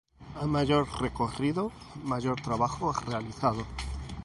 [0.41, 1.71] A mayor recorrido,
[2.03, 3.67] mayor trabajo realizado.